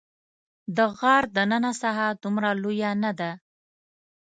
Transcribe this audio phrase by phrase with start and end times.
[0.75, 3.31] د غار دننه ساحه دومره لویه نه ده.